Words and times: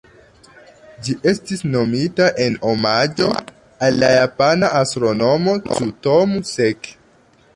Ĝi 1.07 1.15
estis 1.31 1.59
nomita 1.73 2.29
en 2.45 2.55
omaĝo 2.71 3.29
al 3.89 4.01
la 4.05 4.11
japana 4.15 4.73
astronomo 4.81 5.57
Tsutomu 5.69 6.41
Seki. 6.55 6.97